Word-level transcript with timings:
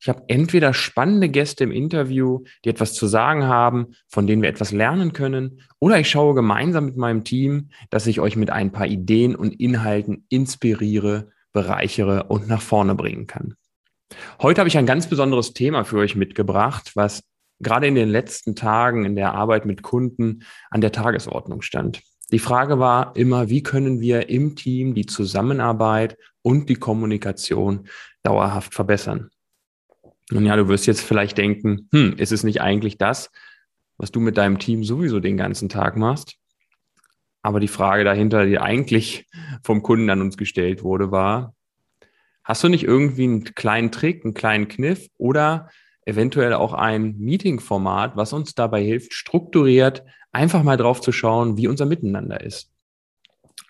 ich 0.00 0.08
habe 0.08 0.22
entweder 0.28 0.74
spannende 0.74 1.28
Gäste 1.28 1.64
im 1.64 1.72
Interview, 1.72 2.44
die 2.64 2.68
etwas 2.68 2.94
zu 2.94 3.06
sagen 3.06 3.44
haben, 3.44 3.94
von 4.08 4.26
denen 4.26 4.42
wir 4.42 4.48
etwas 4.48 4.72
lernen 4.72 5.12
können, 5.12 5.60
oder 5.80 5.98
ich 5.98 6.08
schaue 6.08 6.34
gemeinsam 6.34 6.86
mit 6.86 6.96
meinem 6.96 7.24
Team, 7.24 7.70
dass 7.90 8.06
ich 8.06 8.20
euch 8.20 8.36
mit 8.36 8.50
ein 8.50 8.70
paar 8.70 8.86
Ideen 8.86 9.34
und 9.34 9.58
Inhalten 9.58 10.24
inspiriere, 10.28 11.30
bereichere 11.52 12.24
und 12.24 12.48
nach 12.48 12.62
vorne 12.62 12.94
bringen 12.94 13.26
kann. 13.26 13.54
Heute 14.40 14.60
habe 14.60 14.68
ich 14.68 14.78
ein 14.78 14.86
ganz 14.86 15.08
besonderes 15.08 15.52
Thema 15.52 15.84
für 15.84 15.98
euch 15.98 16.14
mitgebracht, 16.16 16.92
was 16.94 17.22
gerade 17.60 17.88
in 17.88 17.94
den 17.94 18.08
letzten 18.08 18.54
Tagen 18.54 19.04
in 19.04 19.16
der 19.16 19.34
Arbeit 19.34 19.66
mit 19.66 19.82
Kunden 19.82 20.44
an 20.70 20.80
der 20.80 20.92
Tagesordnung 20.92 21.62
stand. 21.62 22.02
Die 22.30 22.38
Frage 22.38 22.78
war 22.78 23.16
immer, 23.16 23.48
wie 23.48 23.62
können 23.62 24.00
wir 24.00 24.28
im 24.28 24.54
Team 24.54 24.94
die 24.94 25.06
Zusammenarbeit 25.06 26.16
und 26.42 26.68
die 26.68 26.76
Kommunikation 26.76 27.88
dauerhaft 28.22 28.74
verbessern? 28.74 29.30
Nun 30.30 30.44
ja, 30.44 30.56
du 30.56 30.68
wirst 30.68 30.86
jetzt 30.86 31.00
vielleicht 31.00 31.38
denken, 31.38 31.88
hm, 31.92 32.14
ist 32.18 32.32
es 32.32 32.44
nicht 32.44 32.60
eigentlich 32.60 32.98
das, 32.98 33.30
was 33.96 34.10
du 34.10 34.20
mit 34.20 34.36
deinem 34.36 34.58
Team 34.58 34.84
sowieso 34.84 35.20
den 35.20 35.36
ganzen 35.36 35.68
Tag 35.68 35.96
machst? 35.96 36.36
Aber 37.42 37.60
die 37.60 37.68
Frage 37.68 38.04
dahinter, 38.04 38.44
die 38.44 38.58
eigentlich 38.58 39.26
vom 39.62 39.82
Kunden 39.82 40.10
an 40.10 40.20
uns 40.20 40.36
gestellt 40.36 40.82
wurde, 40.82 41.10
war, 41.10 41.54
hast 42.44 42.62
du 42.64 42.68
nicht 42.68 42.84
irgendwie 42.84 43.24
einen 43.24 43.44
kleinen 43.44 43.90
Trick, 43.90 44.24
einen 44.24 44.34
kleinen 44.34 44.68
Kniff 44.68 45.08
oder 45.16 45.70
eventuell 46.04 46.54
auch 46.54 46.72
ein 46.72 47.16
Meeting-Format, 47.18 48.16
was 48.16 48.32
uns 48.32 48.54
dabei 48.54 48.82
hilft, 48.82 49.14
strukturiert 49.14 50.04
einfach 50.32 50.62
mal 50.62 50.76
drauf 50.76 51.00
zu 51.00 51.12
schauen, 51.12 51.56
wie 51.56 51.68
unser 51.68 51.86
Miteinander 51.86 52.40
ist? 52.40 52.70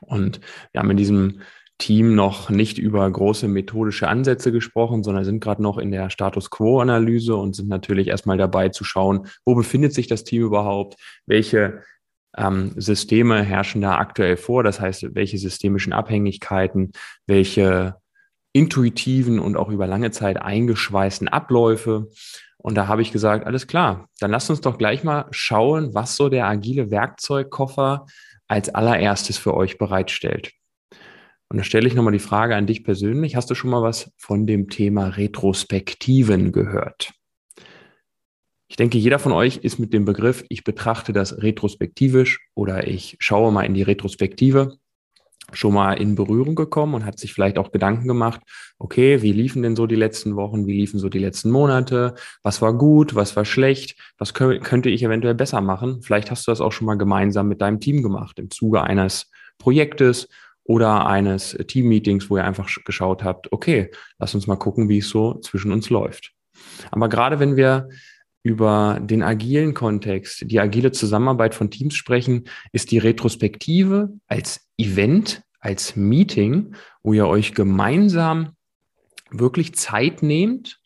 Und 0.00 0.40
wir 0.72 0.80
haben 0.80 0.90
in 0.90 0.96
diesem 0.96 1.40
Team 1.78 2.16
noch 2.16 2.50
nicht 2.50 2.78
über 2.78 3.08
große 3.08 3.46
methodische 3.46 4.08
Ansätze 4.08 4.50
gesprochen, 4.50 5.04
sondern 5.04 5.24
sind 5.24 5.40
gerade 5.40 5.62
noch 5.62 5.78
in 5.78 5.92
der 5.92 6.10
Status 6.10 6.50
Quo-Analyse 6.50 7.36
und 7.36 7.54
sind 7.54 7.68
natürlich 7.68 8.08
erstmal 8.08 8.36
dabei 8.36 8.68
zu 8.68 8.84
schauen, 8.84 9.28
wo 9.44 9.54
befindet 9.54 9.94
sich 9.94 10.08
das 10.08 10.24
Team 10.24 10.42
überhaupt, 10.42 10.96
welche 11.26 11.82
ähm, 12.36 12.72
Systeme 12.76 13.42
herrschen 13.42 13.80
da 13.80 13.96
aktuell 13.96 14.36
vor, 14.36 14.64
das 14.64 14.80
heißt, 14.80 15.14
welche 15.14 15.38
systemischen 15.38 15.92
Abhängigkeiten, 15.92 16.92
welche 17.26 17.96
intuitiven 18.52 19.38
und 19.38 19.56
auch 19.56 19.68
über 19.68 19.86
lange 19.86 20.10
Zeit 20.10 20.40
eingeschweißten 20.40 21.28
Abläufe. 21.28 22.08
Und 22.56 22.74
da 22.74 22.88
habe 22.88 23.02
ich 23.02 23.12
gesagt, 23.12 23.46
alles 23.46 23.68
klar, 23.68 24.08
dann 24.18 24.32
lasst 24.32 24.50
uns 24.50 24.60
doch 24.60 24.78
gleich 24.78 25.04
mal 25.04 25.26
schauen, 25.30 25.94
was 25.94 26.16
so 26.16 26.28
der 26.28 26.46
agile 26.46 26.90
Werkzeugkoffer 26.90 28.06
als 28.48 28.68
allererstes 28.74 29.38
für 29.38 29.54
euch 29.54 29.78
bereitstellt. 29.78 30.52
Und 31.50 31.56
da 31.56 31.64
stelle 31.64 31.88
ich 31.88 31.94
nochmal 31.94 32.12
die 32.12 32.18
Frage 32.18 32.56
an 32.56 32.66
dich 32.66 32.84
persönlich. 32.84 33.36
Hast 33.36 33.50
du 33.50 33.54
schon 33.54 33.70
mal 33.70 33.82
was 33.82 34.12
von 34.16 34.46
dem 34.46 34.68
Thema 34.68 35.08
Retrospektiven 35.08 36.52
gehört? 36.52 37.12
Ich 38.70 38.76
denke, 38.76 38.98
jeder 38.98 39.18
von 39.18 39.32
euch 39.32 39.56
ist 39.58 39.78
mit 39.78 39.94
dem 39.94 40.04
Begriff, 40.04 40.44
ich 40.50 40.62
betrachte 40.62 41.14
das 41.14 41.42
retrospektivisch 41.42 42.40
oder 42.54 42.86
ich 42.86 43.16
schaue 43.18 43.50
mal 43.50 43.64
in 43.64 43.72
die 43.72 43.82
Retrospektive 43.82 44.76
schon 45.54 45.72
mal 45.72 45.94
in 45.94 46.14
Berührung 46.14 46.54
gekommen 46.54 46.94
und 46.94 47.06
hat 47.06 47.18
sich 47.18 47.32
vielleicht 47.32 47.56
auch 47.56 47.72
Gedanken 47.72 48.06
gemacht, 48.06 48.42
okay, 48.78 49.22
wie 49.22 49.32
liefen 49.32 49.62
denn 49.62 49.76
so 49.76 49.86
die 49.86 49.94
letzten 49.94 50.36
Wochen, 50.36 50.66
wie 50.66 50.74
liefen 50.74 50.98
so 50.98 51.08
die 51.08 51.18
letzten 51.18 51.50
Monate, 51.50 52.14
was 52.42 52.60
war 52.60 52.74
gut, 52.74 53.14
was 53.14 53.34
war 53.36 53.46
schlecht, 53.46 53.98
was 54.18 54.34
könnte 54.34 54.90
ich 54.90 55.02
eventuell 55.02 55.34
besser 55.34 55.62
machen? 55.62 56.02
Vielleicht 56.02 56.30
hast 56.30 56.46
du 56.46 56.50
das 56.50 56.60
auch 56.60 56.72
schon 56.72 56.86
mal 56.86 56.98
gemeinsam 56.98 57.48
mit 57.48 57.62
deinem 57.62 57.80
Team 57.80 58.02
gemacht 58.02 58.38
im 58.38 58.50
Zuge 58.50 58.82
eines 58.82 59.30
Projektes 59.56 60.28
oder 60.68 61.06
eines 61.06 61.56
Team-Meetings, 61.66 62.28
wo 62.28 62.36
ihr 62.36 62.44
einfach 62.44 62.68
geschaut 62.84 63.24
habt, 63.24 63.50
okay, 63.52 63.90
lass 64.18 64.34
uns 64.34 64.46
mal 64.46 64.56
gucken, 64.56 64.90
wie 64.90 64.98
es 64.98 65.08
so 65.08 65.40
zwischen 65.40 65.72
uns 65.72 65.88
läuft. 65.88 66.34
Aber 66.90 67.08
gerade 67.08 67.40
wenn 67.40 67.56
wir 67.56 67.88
über 68.42 69.00
den 69.00 69.22
agilen 69.22 69.72
Kontext, 69.72 70.44
die 70.50 70.60
agile 70.60 70.92
Zusammenarbeit 70.92 71.54
von 71.54 71.70
Teams 71.70 71.94
sprechen, 71.94 72.44
ist 72.72 72.90
die 72.90 72.98
Retrospektive 72.98 74.12
als 74.26 74.68
Event, 74.76 75.42
als 75.58 75.96
Meeting, 75.96 76.74
wo 77.02 77.14
ihr 77.14 77.26
euch 77.26 77.54
gemeinsam 77.54 78.50
wirklich 79.30 79.74
Zeit 79.74 80.22
nehmt, 80.22 80.80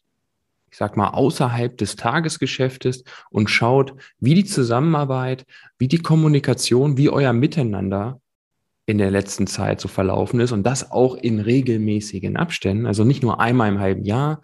ich 0.70 0.78
sag 0.78 0.97
mal 0.97 1.09
außerhalb 1.09 1.76
des 1.76 1.97
Tagesgeschäftes 1.97 3.03
und 3.31 3.50
schaut, 3.50 3.94
wie 4.20 4.34
die 4.34 4.44
Zusammenarbeit, 4.44 5.44
wie 5.76 5.88
die 5.88 5.99
Kommunikation, 5.99 6.97
wie 6.97 7.10
euer 7.10 7.32
Miteinander 7.32 8.22
in 8.87 8.98
der 8.98 9.10
letzten 9.10 9.47
Zeit 9.47 9.81
so 9.81 9.88
verlaufen 9.88 10.41
ist 10.41 10.53
und 10.53 10.65
das 10.65 10.91
auch 10.91 11.15
in 11.15 11.41
regelmäßigen 11.41 12.37
Abständen, 12.37 12.87
also 12.87 13.04
nicht 13.04 13.22
nur 13.22 13.41
einmal 13.41 13.69
im 13.69 13.78
halben 13.78 14.04
Jahr, 14.04 14.43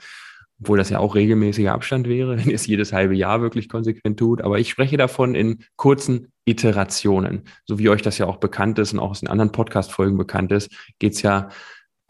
obwohl 0.61 0.79
das 0.79 0.91
ja 0.91 0.99
auch 0.99 1.15
regelmäßiger 1.15 1.73
Abstand 1.73 2.09
wäre, 2.09 2.39
wenn 2.45 2.51
es 2.51 2.67
jedes 2.67 2.93
halbe 2.93 3.15
Jahr 3.15 3.41
wirklich 3.41 3.69
konsequent 3.69 4.19
tut, 4.19 4.41
aber 4.41 4.59
ich 4.59 4.71
spreche 4.71 4.97
davon 4.97 5.35
in 5.35 5.65
kurzen 5.77 6.33
Iterationen. 6.45 7.43
So 7.67 7.79
wie 7.79 7.89
euch 7.89 8.03
das 8.03 8.19
ja 8.19 8.27
auch 8.27 8.37
bekannt 8.37 8.79
ist 8.79 8.93
und 8.93 9.01
auch 9.01 9.11
aus 9.11 9.21
den 9.21 9.29
anderen 9.29 9.53
Podcast-Folgen 9.53 10.17
bekannt 10.17 10.53
ist, 10.53 10.71
geht 10.99 11.15
es 11.15 11.23
ja 11.23 11.49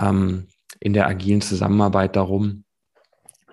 ähm, 0.01 0.47
in 0.81 0.93
der 0.93 1.07
agilen 1.09 1.41
Zusammenarbeit 1.41 2.15
darum, 2.15 2.65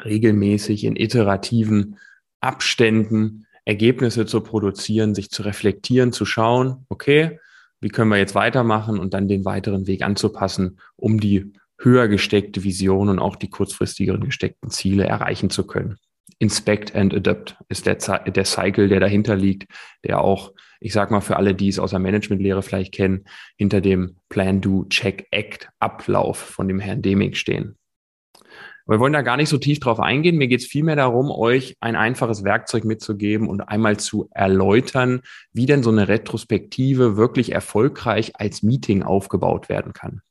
regelmäßig 0.04 0.84
in 0.84 0.96
iterativen 0.96 1.98
Abständen 2.42 3.48
Ergebnisse 3.64 4.28
zu 4.28 4.42
produzieren, 4.42 5.16
sich 5.16 5.32
zu 5.32 5.42
reflektieren, 5.42 6.12
zu 6.12 6.26
schauen, 6.26 6.86
okay, 6.90 7.40
wie 7.86 7.90
können 7.90 8.10
wir 8.10 8.18
jetzt 8.18 8.34
weitermachen 8.34 8.98
und 8.98 9.14
dann 9.14 9.28
den 9.28 9.46
weiteren 9.46 9.86
Weg 9.86 10.02
anzupassen, 10.02 10.80
um 10.96 11.20
die 11.20 11.54
höher 11.78 12.08
gesteckte 12.08 12.64
Vision 12.64 13.10
und 13.10 13.20
auch 13.20 13.36
die 13.36 13.52
kurzfristigeren 13.52 14.22
gesteckten 14.22 14.72
Ziele 14.72 15.06
erreichen 15.06 15.52
zu 15.52 15.68
können. 15.68 15.98
Inspect 16.40 16.96
and 16.96 17.14
Adapt 17.14 17.58
ist 17.70 17.86
der, 17.86 17.98
der 17.98 18.46
Cycle, 18.46 18.88
der 18.88 19.00
dahinter 19.00 19.36
liegt, 19.36 19.72
der 20.04 20.20
auch, 20.20 20.52
ich 20.80 20.94
sag 20.94 21.12
mal, 21.12 21.22
für 21.22 21.38
alle, 21.38 21.54
die 21.54 21.68
es 21.68 21.78
aus 21.78 21.92
der 21.92 22.00
Managementlehre 22.00 22.64
vielleicht 22.64 22.92
kennen, 22.92 23.26
hinter 23.56 23.82
dem 23.82 24.18
Plan, 24.30 24.62
Do, 24.62 24.86
Check, 24.86 25.28
Act 25.30 25.70
Ablauf 25.78 26.40
von 26.40 26.68
dem 26.68 26.80
Herrn 26.80 27.04
Deming 27.04 27.36
stehen. 27.36 27.78
Wir 28.88 29.00
wollen 29.00 29.14
da 29.14 29.24
gar 29.24 29.38
nicht 29.38 29.50
so 29.50 29.58
tief 29.58 29.80
drauf 29.80 30.00
eingehen. 30.00 30.38
Mir 30.38 30.48
geht 30.48 30.62
es 30.62 30.68
vielmehr 30.68 30.96
darum, 30.96 31.32
euch 31.32 31.76
ein 31.80 31.96
einfaches 31.96 32.44
Werkzeug 32.44 32.86
mitzugeben 32.86 33.50
und 33.50 33.62
einmal 33.62 33.98
zu 33.98 34.30
erläutern, 34.32 35.22
wie 35.54 35.66
denn 35.66 35.82
so 35.82 35.90
eine 35.90 36.08
Retrospektive 36.08 37.18
wirklich 37.18 37.52
erfolgreich 37.52 38.34
als 38.36 38.62
Meeting 38.62 39.02
aufgebaut 39.02 39.70
werden 39.70 39.94
kann. 39.94 40.22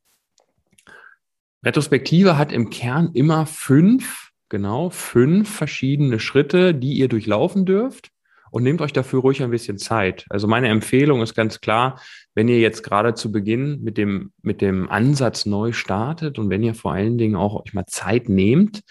Retrospektive 1.65 2.39
hat 2.39 2.53
im 2.53 2.71
Kern 2.71 3.11
immer 3.15 3.47
fünf, 3.47 4.31
genau, 4.49 4.91
fünf 4.91 5.53
verschiedene 5.53 6.21
Schritte, 6.21 6.75
die 6.75 6.93
ihr 6.93 7.09
durchlaufen 7.09 7.67
dürft 7.67 8.14
und 8.55 8.63
nehmt 8.63 8.81
euch 8.81 8.93
dafür 8.93 9.19
ruhig 9.19 9.43
ein 9.43 9.51
bisschen 9.51 9.79
Zeit. 9.79 10.27
Also 10.31 10.47
meine 10.47 10.69
Empfehlung 10.69 11.23
ist 11.23 11.35
ganz 11.35 11.61
klar, 11.61 12.01
wenn 12.37 12.47
ihr 12.47 12.61
jetzt 12.61 12.85
gerade 12.85 13.15
zu 13.15 13.33
Beginn 13.33 13.83
mit 13.83 13.99
dem, 13.99 14.31
mit 14.43 14.61
dem 14.61 14.89
Ansatz 14.89 15.45
neu 15.45 15.73
startet 15.73 16.39
und 16.39 16.51
wenn 16.51 16.63
ihr 16.63 16.77
vor 16.77 16.93
allen 16.93 17.19
Dingen 17.19 17.35
auch 17.35 17.57
euch 17.57 17.75
mal 17.75 17.87
Zeit 17.87 18.29
nehmt, 18.29 18.83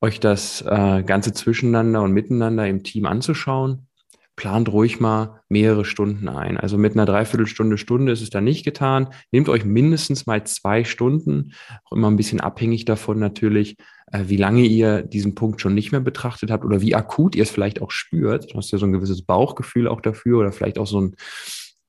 euch 0.00 0.18
das 0.18 0.62
äh, 0.62 1.04
Ganze 1.04 1.32
zwischeneinander 1.32 2.02
und 2.02 2.10
miteinander 2.10 2.66
im 2.66 2.82
Team 2.82 3.06
anzuschauen, 3.06 3.86
plant 4.34 4.68
ruhig 4.72 4.98
mal 4.98 5.42
mehrere 5.48 5.84
Stunden 5.84 6.28
ein. 6.28 6.56
Also 6.56 6.76
mit 6.76 6.94
einer 6.94 7.06
Dreiviertelstunde, 7.06 7.78
Stunde 7.78 8.10
ist 8.10 8.20
es 8.20 8.30
dann 8.30 8.42
nicht 8.42 8.64
getan. 8.64 9.10
Nehmt 9.30 9.48
euch 9.48 9.64
mindestens 9.64 10.26
mal 10.26 10.42
zwei 10.42 10.82
Stunden, 10.82 11.52
auch 11.84 11.92
immer 11.92 12.10
ein 12.10 12.16
bisschen 12.16 12.40
abhängig 12.40 12.84
davon 12.84 13.20
natürlich, 13.20 13.76
wie 14.12 14.36
lange 14.36 14.62
ihr 14.62 15.02
diesen 15.02 15.34
Punkt 15.34 15.60
schon 15.60 15.74
nicht 15.74 15.92
mehr 15.92 16.00
betrachtet 16.00 16.50
habt 16.50 16.64
oder 16.64 16.80
wie 16.80 16.94
akut 16.94 17.34
ihr 17.36 17.42
es 17.42 17.50
vielleicht 17.50 17.82
auch 17.82 17.90
spürt. 17.90 18.52
Du 18.52 18.56
hast 18.56 18.70
ja 18.70 18.78
so 18.78 18.86
ein 18.86 18.92
gewisses 18.92 19.22
Bauchgefühl 19.22 19.88
auch 19.88 20.00
dafür 20.00 20.38
oder 20.38 20.52
vielleicht 20.52 20.78
auch 20.78 20.86
so 20.86 21.00
ein, 21.00 21.16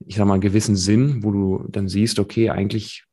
ich 0.06 0.16
sag 0.16 0.26
mal, 0.26 0.34
einen 0.34 0.42
gewissen 0.42 0.76
Sinn, 0.76 1.24
wo 1.24 1.32
du 1.32 1.66
dann 1.70 1.88
siehst, 1.88 2.20
okay, 2.20 2.50
eigentlich 2.50 3.06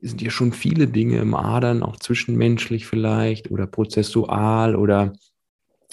sind 0.00 0.20
hier 0.20 0.30
schon 0.30 0.52
viele 0.52 0.86
Dinge 0.86 1.18
im 1.18 1.34
Adern, 1.34 1.82
auch 1.82 1.96
zwischenmenschlich 1.96 2.86
vielleicht 2.86 3.50
oder 3.50 3.66
prozessual 3.66 4.76
oder 4.76 5.12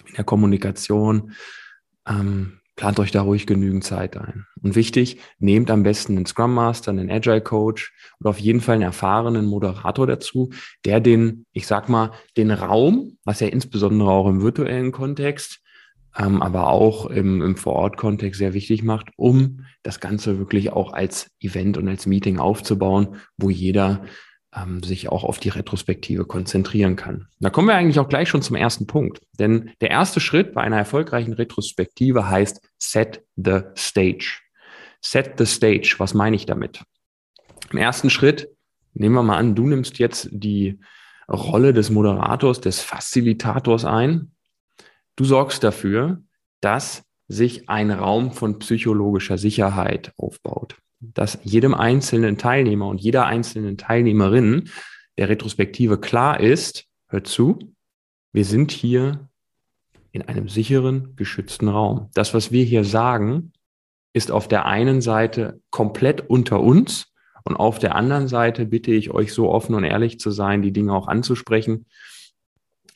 in 0.06 0.16
der 0.16 0.24
Kommunikation. 0.24 1.34
Ähm, 2.08 2.60
plant 2.78 3.00
euch 3.02 3.12
da 3.12 3.24
ruhig 3.24 3.46
genügend 3.46 3.84
Zeit 3.84 4.16
ein. 4.16 4.46
Und 4.62 4.76
wichtig, 4.76 5.20
nehmt 5.40 5.70
am 5.70 5.84
besten 5.84 6.16
einen 6.16 6.26
Scrum 6.26 6.54
Master, 6.54 6.92
einen 6.92 7.12
Agile 7.12 7.42
Coach 7.42 7.92
oder 8.22 8.30
auf 8.30 8.40
jeden 8.40 8.62
Fall 8.62 8.76
einen 8.76 8.84
erfahrenen 8.84 9.46
Moderator 9.48 10.08
dazu, 10.08 10.52
der 10.86 11.02
den, 11.02 11.46
ich 11.52 11.68
sag 11.68 11.90
mal, 11.90 12.12
den 12.38 12.52
Raum, 12.52 13.18
was 13.26 13.42
ja 13.42 13.48
insbesondere 13.48 14.10
auch 14.10 14.30
im 14.30 14.42
virtuellen 14.42 14.94
Kontext 14.94 15.60
ähm, 16.18 16.42
aber 16.42 16.70
auch 16.70 17.08
im, 17.08 17.42
im 17.42 17.56
Vor-Ort-Kontext 17.56 18.40
sehr 18.40 18.54
wichtig 18.54 18.84
macht, 18.84 19.10
um 19.18 19.66
das 19.84 20.00
Ganze 20.00 20.40
wirklich 20.40 20.72
auch 20.72 20.94
als 20.94 21.30
Event 21.40 21.78
und 21.78 21.88
als 21.88 22.06
Meeting 22.06 22.40
aufzubauen, 22.40 23.18
wo 23.38 23.50
jeder 23.50 24.04
ähm, 24.56 24.84
sich 24.84 25.10
auch 25.10 25.24
auf 25.24 25.40
die 25.40 25.50
Retrospektive 25.50 26.26
konzentrieren 26.26 26.96
kann. 26.96 27.28
Da 27.40 27.50
kommen 27.50 27.68
wir 27.68 27.76
eigentlich 27.76 28.00
auch 28.00 28.10
gleich 28.10 28.30
schon 28.30 28.42
zum 28.42 28.56
ersten 28.56 28.88
Punkt. 28.88 29.22
Denn 29.40 29.72
der 29.82 29.92
erste 29.92 30.20
Schritt 30.20 30.54
bei 30.54 30.62
einer 30.62 30.78
erfolgreichen 30.78 31.34
Retrospektive 31.34 32.30
heißt 32.30 32.62
Set 32.78 33.24
the 33.36 33.62
Stage. 33.76 34.40
Set 35.02 35.34
the 35.38 35.46
Stage, 35.46 35.96
was 35.98 36.14
meine 36.14 36.36
ich 36.36 36.46
damit? 36.46 36.84
Im 37.72 37.78
ersten 37.78 38.10
Schritt, 38.10 38.50
nehmen 38.94 39.16
wir 39.16 39.24
mal 39.24 39.38
an, 39.38 39.56
du 39.56 39.68
nimmst 39.68 40.00
jetzt 40.00 40.30
die 40.32 40.80
Rolle 41.30 41.74
des 41.74 41.90
Moderators, 41.90 42.62
des 42.62 42.80
Facilitators 42.80 43.84
ein. 43.84 44.32
Du 45.16 45.26
sorgst 45.26 45.64
dafür, 45.64 46.22
dass 46.62 47.04
sich 47.28 47.68
ein 47.70 47.92
Raum 47.92 48.32
von 48.32 48.60
psychologischer 48.60 49.38
Sicherheit 49.38 50.14
aufbaut 50.18 50.78
dass 51.00 51.40
jedem 51.44 51.74
einzelnen 51.74 52.38
Teilnehmer 52.38 52.88
und 52.88 53.02
jeder 53.02 53.26
einzelnen 53.26 53.78
Teilnehmerin 53.78 54.70
der 55.18 55.30
Retrospektive 55.30 56.00
klar 56.00 56.40
ist, 56.40 56.86
hört 57.08 57.28
zu, 57.28 57.60
wir 58.34 58.46
sind 58.46 58.72
hier 58.72 59.30
in 60.12 60.22
einem 60.24 60.50
sicheren, 60.50 61.16
geschützten 61.16 61.68
Raum. 61.68 62.10
Das, 62.14 62.34
was 62.34 62.52
wir 62.52 62.64
hier 62.64 62.84
sagen, 62.84 63.54
ist 64.14 64.32
auf 64.32 64.48
der 64.48 64.66
einen 64.66 65.02
Seite 65.02 65.62
komplett 65.70 66.30
unter 66.30 66.62
uns 66.62 67.14
und 67.44 67.56
auf 67.56 67.80
der 67.80 67.96
anderen 67.96 68.28
Seite 68.28 68.66
bitte 68.66 68.92
ich 68.92 69.12
euch 69.12 69.32
so 69.32 69.50
offen 69.50 69.76
und 69.76 69.84
ehrlich 69.84 70.20
zu 70.20 70.32
sein, 70.32 70.62
die 70.62 70.74
Dinge 70.74 70.94
auch 70.94 71.08
anzusprechen, 71.08 71.86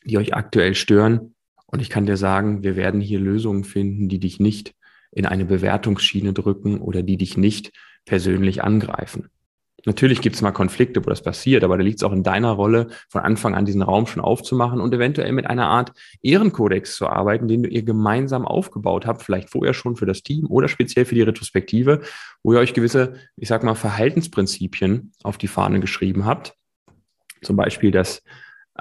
die 0.03 0.18
euch 0.18 0.33
aktuell 0.33 0.75
stören. 0.75 1.36
Und 1.68 1.81
ich 1.81 1.89
kann 1.89 2.06
dir 2.06 2.18
sagen, 2.18 2.63
wir 2.63 2.75
werden 2.75 3.01
hier 3.01 3.19
Lösungen 3.19 3.63
finden, 3.63 4.09
die 4.09 4.19
dich 4.19 4.39
nicht 4.39 4.74
in 5.12 5.25
eine 5.25 5.45
Bewertungsschiene 5.45 6.33
drücken 6.33 6.81
oder 6.81 7.03
die 7.03 7.18
dich 7.18 7.38
nicht 7.38 7.71
persönlich 8.06 8.63
angreifen. 8.63 9.30
Natürlich 9.86 10.21
gibt 10.21 10.36
es 10.36 10.42
mal 10.42 10.51
Konflikte, 10.51 11.03
wo 11.03 11.09
das 11.09 11.24
passiert, 11.24 11.63
aber 11.63 11.77
da 11.77 11.83
liegt 11.83 11.98
es 12.00 12.03
auch 12.03 12.12
in 12.12 12.24
deiner 12.24 12.51
Rolle, 12.51 12.88
von 13.09 13.21
Anfang 13.21 13.56
an 13.56 13.65
diesen 13.65 13.81
Raum 13.81 14.06
schon 14.06 14.21
aufzumachen 14.21 14.80
und 14.80 14.94
eventuell 14.94 15.31
mit 15.31 15.48
einer 15.48 15.68
Art 15.68 15.94
Ehrenkodex 16.21 16.95
zu 16.95 17.07
arbeiten, 17.07 17.48
den 17.48 17.63
ihr 17.63 17.83
gemeinsam 17.83 18.45
aufgebaut 18.45 19.07
habt, 19.07 19.24
vielleicht 19.24 19.50
vorher 19.50 19.74
schon 19.74 19.95
für 19.95 20.06
das 20.06 20.21
Team 20.21 20.45
oder 20.48 20.68
speziell 20.68 21.06
für 21.06 21.15
die 21.15 21.24
Retrospektive, 21.24 22.01
wo 22.44 22.53
ihr 22.53 22.59
euch 22.59 22.74
gewisse, 22.74 23.15
ich 23.38 23.48
sag 23.48 23.63
mal, 23.63 23.75
Verhaltensprinzipien 23.75 25.13
auf 25.24 25.38
die 25.38 25.48
Fahne 25.48 25.80
geschrieben 25.80 26.25
habt. 26.25 26.53
Zum 27.42 27.56
Beispiel, 27.56 27.89
dass 27.89 28.21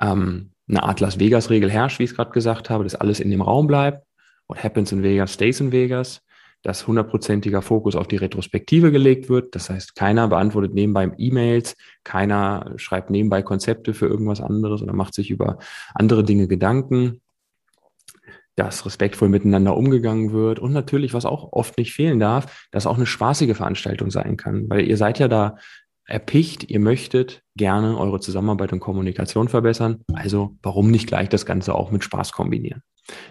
ähm, 0.00 0.50
eine 0.68 0.82
Art 0.82 1.00
Las 1.00 1.18
Vegas-Regel 1.18 1.70
herrscht, 1.70 1.98
wie 1.98 2.04
ich 2.04 2.10
es 2.10 2.16
gerade 2.16 2.30
gesagt 2.30 2.68
habe, 2.68 2.84
dass 2.84 2.94
alles 2.94 3.20
in 3.20 3.30
dem 3.30 3.40
Raum 3.40 3.66
bleibt. 3.66 4.06
What 4.48 4.62
happens 4.62 4.92
in 4.92 5.02
Vegas 5.02 5.32
stays 5.32 5.60
in 5.60 5.72
Vegas 5.72 6.22
dass 6.62 6.86
hundertprozentiger 6.86 7.62
Fokus 7.62 7.96
auf 7.96 8.06
die 8.06 8.16
Retrospektive 8.16 8.92
gelegt 8.92 9.28
wird. 9.28 9.54
Das 9.54 9.70
heißt, 9.70 9.94
keiner 9.94 10.28
beantwortet 10.28 10.74
nebenbei 10.74 11.10
E-Mails, 11.16 11.76
keiner 12.04 12.72
schreibt 12.76 13.10
nebenbei 13.10 13.42
Konzepte 13.42 13.94
für 13.94 14.06
irgendwas 14.06 14.40
anderes 14.40 14.82
oder 14.82 14.92
macht 14.92 15.14
sich 15.14 15.30
über 15.30 15.58
andere 15.94 16.24
Dinge 16.24 16.48
Gedanken, 16.48 17.20
dass 18.56 18.84
respektvoll 18.84 19.28
miteinander 19.30 19.76
umgegangen 19.76 20.32
wird 20.32 20.58
und 20.58 20.72
natürlich, 20.72 21.14
was 21.14 21.24
auch 21.24 21.52
oft 21.52 21.78
nicht 21.78 21.94
fehlen 21.94 22.20
darf, 22.20 22.68
dass 22.70 22.86
auch 22.86 22.96
eine 22.96 23.06
spaßige 23.06 23.56
Veranstaltung 23.56 24.10
sein 24.10 24.36
kann, 24.36 24.68
weil 24.68 24.86
ihr 24.86 24.96
seid 24.96 25.18
ja 25.18 25.28
da 25.28 25.56
erpicht, 26.04 26.68
ihr 26.68 26.80
möchtet 26.80 27.42
gerne 27.56 27.96
eure 27.96 28.20
Zusammenarbeit 28.20 28.72
und 28.72 28.80
Kommunikation 28.80 29.48
verbessern. 29.48 30.00
Also 30.12 30.56
warum 30.62 30.90
nicht 30.90 31.06
gleich 31.06 31.28
das 31.28 31.46
Ganze 31.46 31.74
auch 31.74 31.90
mit 31.92 32.04
Spaß 32.04 32.32
kombinieren? 32.32 32.82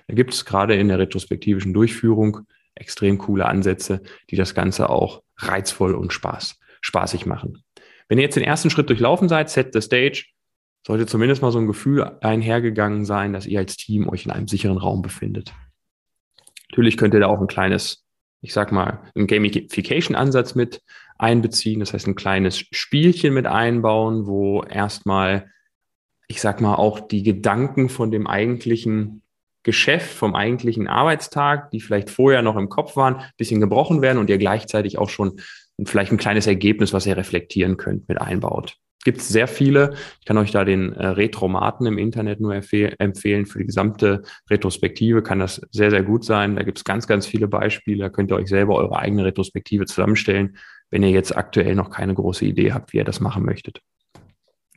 Da 0.07 0.15
gibt 0.15 0.33
es 0.33 0.45
gerade 0.45 0.75
in 0.75 0.87
der 0.87 0.97
retrospektivischen 0.97 1.73
Durchführung 1.73 2.41
extrem 2.79 3.17
coole 3.17 3.45
Ansätze, 3.45 4.01
die 4.29 4.35
das 4.35 4.55
Ganze 4.55 4.89
auch 4.89 5.21
reizvoll 5.37 5.95
und 5.95 6.13
Spaß, 6.13 6.57
spaßig 6.81 7.25
machen. 7.25 7.63
Wenn 8.07 8.17
ihr 8.17 8.23
jetzt 8.23 8.35
den 8.35 8.43
ersten 8.43 8.69
Schritt 8.69 8.89
durchlaufen 8.89 9.29
seid, 9.29 9.49
set 9.49 9.73
the 9.73 9.81
stage, 9.81 10.25
sollte 10.85 11.05
zumindest 11.05 11.41
mal 11.41 11.51
so 11.51 11.59
ein 11.59 11.67
Gefühl 11.67 12.03
einhergegangen 12.21 13.05
sein, 13.05 13.33
dass 13.33 13.45
ihr 13.45 13.59
als 13.59 13.77
Team 13.77 14.09
euch 14.09 14.25
in 14.25 14.31
einem 14.31 14.47
sicheren 14.47 14.77
Raum 14.77 15.01
befindet. 15.01 15.53
Natürlich 16.71 16.97
könnt 16.97 17.13
ihr 17.13 17.19
da 17.19 17.27
auch 17.27 17.41
ein 17.41 17.47
kleines, 17.47 18.05
ich 18.41 18.53
sag 18.53 18.71
mal, 18.71 19.03
einen 19.15 19.27
Gamification-Ansatz 19.27 20.55
mit 20.55 20.81
einbeziehen. 21.17 21.79
Das 21.79 21.93
heißt, 21.93 22.07
ein 22.07 22.15
kleines 22.15 22.59
Spielchen 22.59 23.33
mit 23.33 23.45
einbauen, 23.45 24.25
wo 24.25 24.63
erstmal, 24.63 25.51
ich 26.27 26.41
sag 26.41 26.61
mal, 26.61 26.75
auch 26.75 26.99
die 26.99 27.23
Gedanken 27.23 27.89
von 27.89 28.11
dem 28.11 28.27
eigentlichen 28.27 29.21
Geschäft 29.63 30.13
vom 30.13 30.35
eigentlichen 30.35 30.87
Arbeitstag, 30.87 31.71
die 31.71 31.81
vielleicht 31.81 32.09
vorher 32.09 32.41
noch 32.41 32.55
im 32.55 32.69
Kopf 32.69 32.95
waren, 32.95 33.21
bisschen 33.37 33.59
gebrochen 33.59 34.01
werden 34.01 34.17
und 34.17 34.29
ihr 34.29 34.37
gleichzeitig 34.37 34.97
auch 34.97 35.09
schon 35.09 35.41
vielleicht 35.85 36.11
ein 36.11 36.17
kleines 36.17 36.47
Ergebnis, 36.47 36.93
was 36.93 37.05
ihr 37.05 37.17
reflektieren 37.17 37.77
könnt, 37.77 38.07
mit 38.07 38.21
einbaut. 38.21 38.75
Gibt 39.05 39.19
es 39.19 39.29
sehr 39.29 39.47
viele. 39.47 39.93
Ich 40.19 40.25
kann 40.25 40.37
euch 40.37 40.51
da 40.51 40.65
den 40.65 40.91
äh, 40.93 41.07
Retromaten 41.07 41.85
im 41.85 41.97
Internet 41.97 42.41
nur 42.41 42.53
empfehlen. 42.53 43.45
Für 43.45 43.59
die 43.59 43.65
gesamte 43.65 44.23
Retrospektive 44.49 45.23
kann 45.23 45.39
das 45.39 45.61
sehr, 45.71 45.89
sehr 45.89 46.03
gut 46.03 46.25
sein. 46.25 46.57
Da 46.57 46.63
gibt 46.63 46.79
es 46.79 46.83
ganz, 46.83 47.07
ganz 47.07 47.25
viele 47.25 47.47
Beispiele. 47.47 48.03
Da 48.03 48.09
könnt 48.09 48.31
ihr 48.31 48.35
euch 48.35 48.49
selber 48.49 48.75
eure 48.75 48.97
eigene 48.99 49.23
Retrospektive 49.23 49.85
zusammenstellen, 49.85 50.57
wenn 50.89 51.03
ihr 51.03 51.11
jetzt 51.11 51.35
aktuell 51.35 51.75
noch 51.75 51.91
keine 51.91 52.13
große 52.13 52.43
Idee 52.43 52.73
habt, 52.73 52.91
wie 52.91 52.97
ihr 52.97 53.05
das 53.05 53.21
machen 53.21 53.45
möchtet. 53.45 53.81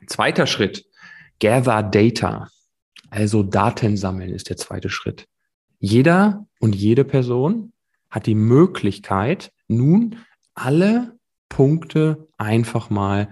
Zweiter 0.07 0.47
Schritt. 0.47 0.85
Gather 1.41 1.83
Data. 1.83 2.49
Also 3.13 3.43
Daten 3.43 3.99
sammeln 3.99 4.31
ist 4.31 4.49
der 4.49 4.57
zweite 4.57 4.89
Schritt. 4.89 5.29
Jeder 5.79 6.47
und 6.61 6.75
jede 6.75 7.05
Person 7.05 7.75
hat 8.09 8.25
die 8.25 8.35
Möglichkeit, 8.35 9.53
nun 9.69 10.17
alle 10.55 11.19
Punkte 11.51 12.27
einfach 12.39 12.89
mal 12.89 13.29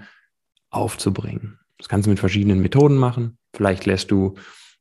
aufzubringen. 0.69 1.61
Das 1.79 1.88
kannst 1.88 2.05
du 2.05 2.11
mit 2.11 2.19
verschiedenen 2.19 2.61
Methoden 2.61 2.99
machen. 2.99 3.38
Vielleicht 3.55 3.87
lässt 3.87 4.11
du 4.11 4.35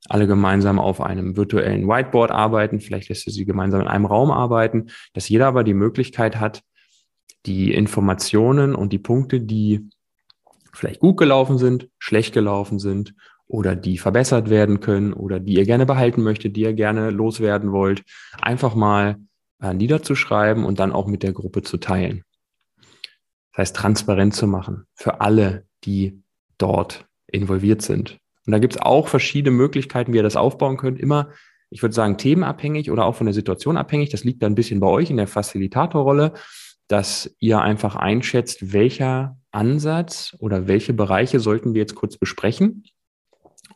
alle 0.10 0.28
gemeinsam 0.28 0.80
auf 0.80 1.00
einem 1.00 1.38
virtuellen 1.38 1.88
Whiteboard 1.88 2.32
arbeiten, 2.32 2.82
vielleicht 2.82 3.08
lässt 3.08 3.26
du 3.26 3.32
sie 3.32 3.46
gemeinsam 3.46 3.80
in 3.80 3.88
einem 3.88 4.06
Raum 4.06 4.32
arbeiten, 4.32 4.88
dass 5.14 5.30
jeder 5.30 5.48
aber 5.48 5.64
die 5.64 5.74
Möglichkeit 5.74 6.42
hat, 6.42 6.62
die 7.46 7.74
Informationen 7.74 8.76
und 8.76 8.92
die 8.92 9.00
Punkte, 9.00 9.40
die 9.40 9.90
vielleicht 10.74 11.00
gut 11.00 11.16
gelaufen 11.16 11.58
sind, 11.58 11.88
schlecht 12.00 12.34
gelaufen 12.34 12.80
sind 12.80 13.14
oder 13.50 13.76
die 13.76 13.98
verbessert 13.98 14.50
werden 14.50 14.80
können 14.80 15.12
oder 15.12 15.40
die 15.40 15.56
ihr 15.56 15.66
gerne 15.66 15.88
behalten 15.88 16.22
möchtet, 16.22 16.56
die 16.56 16.62
ihr 16.62 16.74
gerne 16.74 17.10
loswerden 17.10 17.72
wollt, 17.72 18.04
einfach 18.40 18.76
mal 18.76 19.18
äh, 19.62 19.74
niederzuschreiben 19.74 20.64
und 20.64 20.80
dann 20.80 20.94
auch 20.94 21.08
mit 21.08 21.24
der 21.24 21.34
Gruppe 21.34 21.64
zu 21.64 21.78
teilen. 21.78 22.24
Das 23.52 23.58
heißt, 23.58 23.76
transparent 23.76 24.36
zu 24.36 24.46
machen 24.46 24.86
für 24.94 25.20
alle, 25.20 25.66
die 25.84 26.22
dort 26.60 27.08
involviert 27.26 27.82
sind. 27.82 28.20
Und 28.46 28.52
da 28.52 28.60
gibt 28.60 28.76
es 28.76 28.82
auch 28.82 29.08
verschiedene 29.08 29.56
Möglichkeiten, 29.56 30.14
wie 30.14 30.18
ihr 30.18 30.24
das 30.24 30.36
aufbauen 30.36 30.78
könnt. 30.78 31.00
Immer, 31.00 31.30
ich 31.72 31.82
würde 31.82 31.96
sagen, 31.96 32.18
themenabhängig 32.18 32.92
oder 32.92 33.06
auch 33.06 33.16
von 33.16 33.26
der 33.26 33.34
Situation 33.34 33.78
abhängig. 33.78 34.12
Das 34.12 34.24
liegt 34.24 34.44
dann 34.44 34.52
ein 34.52 34.56
bisschen 34.56 34.80
bei 34.80 34.88
euch 34.88 35.10
in 35.10 35.18
der 35.18 35.28
Facilitatorrolle, 35.28 36.34
dass 36.88 37.36
ihr 37.40 37.62
einfach 37.62 37.96
einschätzt, 37.96 38.74
welcher 38.74 39.38
Ansatz 39.52 40.36
oder 40.40 40.68
welche 40.68 40.94
Bereiche 40.94 41.40
sollten 41.40 41.74
wir 41.74 41.82
jetzt 41.82 41.96
kurz 41.96 42.18
besprechen 42.18 42.84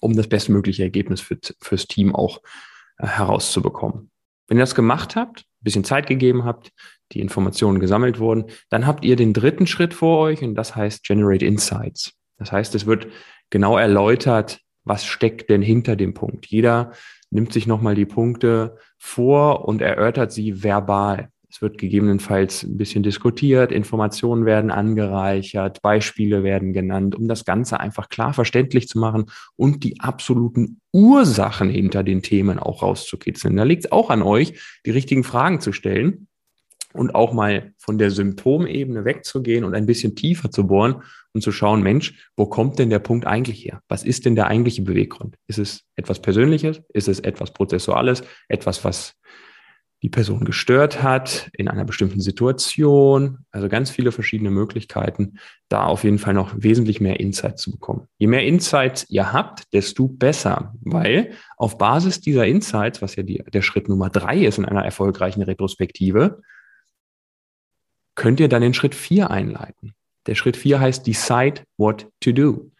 um 0.03 0.15
das 0.15 0.27
bestmögliche 0.27 0.83
Ergebnis 0.83 1.21
für, 1.21 1.37
fürs 1.61 1.87
Team 1.87 2.13
auch 2.13 2.41
äh, 2.97 3.07
herauszubekommen. 3.07 4.11
Wenn 4.47 4.57
ihr 4.57 4.63
das 4.63 4.75
gemacht 4.75 5.15
habt, 5.15 5.41
ein 5.41 5.63
bisschen 5.63 5.83
Zeit 5.83 6.07
gegeben 6.07 6.43
habt, 6.43 6.71
die 7.13 7.21
Informationen 7.21 7.79
gesammelt 7.79 8.19
wurden, 8.19 8.45
dann 8.69 8.85
habt 8.85 9.05
ihr 9.05 9.15
den 9.15 9.33
dritten 9.33 9.67
Schritt 9.67 9.93
vor 9.93 10.19
euch 10.19 10.41
und 10.41 10.55
das 10.55 10.75
heißt 10.75 11.03
Generate 11.03 11.45
Insights. 11.45 12.13
Das 12.37 12.51
heißt, 12.51 12.75
es 12.75 12.85
wird 12.85 13.07
genau 13.49 13.77
erläutert, 13.77 14.59
was 14.83 15.05
steckt 15.05 15.49
denn 15.49 15.61
hinter 15.61 15.95
dem 15.95 16.13
Punkt. 16.13 16.47
Jeder 16.47 16.91
nimmt 17.29 17.53
sich 17.53 17.67
nochmal 17.67 17.95
die 17.95 18.05
Punkte 18.05 18.77
vor 18.97 19.65
und 19.65 19.81
erörtert 19.81 20.31
sie 20.33 20.63
verbal. 20.63 21.29
Es 21.53 21.61
wird 21.61 21.77
gegebenenfalls 21.77 22.63
ein 22.63 22.77
bisschen 22.77 23.03
diskutiert, 23.03 23.71
Informationen 23.71 24.43
werden 24.47 24.71
angereichert, 24.71 25.83
Beispiele 25.83 26.41
werden 26.41 26.73
genannt, 26.73 27.13
um 27.13 27.27
das 27.27 27.45
Ganze 27.45 27.79
einfach 27.79 28.09
klar 28.09 28.33
verständlich 28.33 28.87
zu 28.87 28.97
machen 28.97 29.25
und 29.55 29.83
die 29.83 29.99
absoluten 29.99 30.81
Ursachen 30.91 31.69
hinter 31.69 32.01
den 32.01 32.23
Themen 32.23 32.57
auch 32.57 32.81
rauszukitzeln. 32.81 33.55
Da 33.55 33.65
liegt 33.65 33.85
es 33.85 33.91
auch 33.91 34.09
an 34.09 34.23
euch, 34.23 34.59
die 34.87 34.89
richtigen 34.89 35.23
Fragen 35.23 35.61
zu 35.61 35.73
stellen 35.73 36.27
und 36.91 37.13
auch 37.13 37.33
mal 37.33 37.75
von 37.77 37.99
der 37.99 38.09
Symptomebene 38.09 39.05
wegzugehen 39.05 39.63
und 39.63 39.75
ein 39.75 39.85
bisschen 39.85 40.15
tiefer 40.15 40.49
zu 40.49 40.65
bohren 40.65 41.03
und 41.33 41.41
zu 41.41 41.51
schauen, 41.51 41.83
Mensch, 41.83 42.31
wo 42.35 42.47
kommt 42.47 42.79
denn 42.79 42.89
der 42.89 42.97
Punkt 42.97 43.27
eigentlich 43.27 43.63
her? 43.63 43.83
Was 43.87 44.03
ist 44.03 44.25
denn 44.25 44.33
der 44.33 44.47
eigentliche 44.47 44.81
Beweggrund? 44.81 45.35
Ist 45.45 45.59
es 45.59 45.83
etwas 45.97 46.19
Persönliches? 46.19 46.81
Ist 46.95 47.07
es 47.07 47.19
etwas 47.19 47.53
Prozessuales? 47.53 48.23
Etwas, 48.47 48.83
was 48.83 49.13
die 50.03 50.09
Person 50.09 50.43
gestört 50.43 51.01
hat 51.01 51.49
in 51.53 51.69
einer 51.69 51.85
bestimmten 51.85 52.19
Situation. 52.19 53.39
Also 53.51 53.69
ganz 53.69 53.89
viele 53.89 54.11
verschiedene 54.11 54.51
Möglichkeiten, 54.51 55.39
da 55.69 55.85
auf 55.85 56.03
jeden 56.03 56.19
Fall 56.19 56.33
noch 56.33 56.53
wesentlich 56.57 56.99
mehr 56.99 57.21
Insights 57.21 57.61
zu 57.61 57.71
bekommen. 57.71 58.07
Je 58.17 58.27
mehr 58.27 58.43
Insights 58.43 59.09
ihr 59.09 59.31
habt, 59.31 59.73
desto 59.73 60.09
besser, 60.09 60.75
weil 60.81 61.31
auf 61.55 61.77
Basis 61.77 62.19
dieser 62.19 62.45
Insights, 62.45 63.01
was 63.01 63.15
ja 63.15 63.23
die, 63.23 63.41
der 63.53 63.61
Schritt 63.61 63.87
Nummer 63.87 64.09
drei 64.09 64.39
ist 64.39 64.57
in 64.57 64.65
einer 64.65 64.83
erfolgreichen 64.83 65.41
Retrospektive, 65.41 66.41
könnt 68.15 68.41
ihr 68.41 68.49
dann 68.49 68.61
den 68.61 68.73
Schritt 68.73 68.95
vier 68.95 69.31
einleiten. 69.31 69.95
Der 70.27 70.35
Schritt 70.35 70.57
vier 70.57 70.81
heißt 70.81 71.07
Decide 71.07 71.61
what 71.77 72.09
to 72.19 72.33
do. 72.33 72.72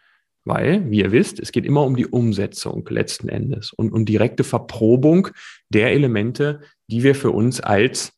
Weil, 0.44 0.90
wie 0.90 1.00
ihr 1.00 1.12
wisst, 1.12 1.40
es 1.40 1.52
geht 1.52 1.64
immer 1.64 1.84
um 1.84 1.96
die 1.96 2.06
Umsetzung 2.06 2.86
letzten 2.90 3.28
Endes 3.28 3.72
und 3.72 3.92
um 3.92 4.04
direkte 4.04 4.44
Verprobung 4.44 5.28
der 5.70 5.92
Elemente, 5.92 6.60
die 6.88 7.02
wir 7.02 7.14
für 7.14 7.30
uns 7.30 7.60
als 7.60 8.12